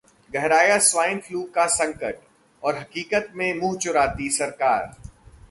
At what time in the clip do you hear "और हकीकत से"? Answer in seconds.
2.63-3.53